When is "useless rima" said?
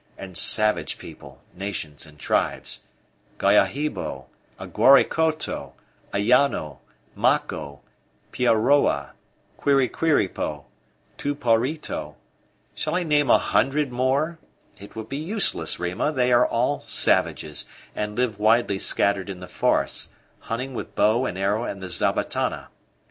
15.17-16.11